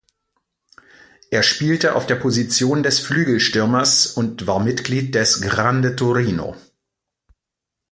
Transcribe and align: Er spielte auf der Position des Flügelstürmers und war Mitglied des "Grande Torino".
Er 1.29 1.43
spielte 1.43 1.93
auf 1.93 2.07
der 2.07 2.15
Position 2.15 2.81
des 2.81 2.97
Flügelstürmers 2.97 4.07
und 4.07 4.47
war 4.47 4.59
Mitglied 4.59 5.13
des 5.13 5.41
"Grande 5.41 5.95
Torino". 5.95 6.55